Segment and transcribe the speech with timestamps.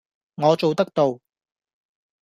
[0.37, 1.19] 我做得到!